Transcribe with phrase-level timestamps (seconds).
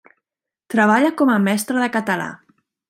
[0.75, 2.29] Treballa com a mestra de català.